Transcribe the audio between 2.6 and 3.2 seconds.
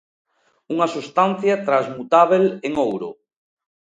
en ouro.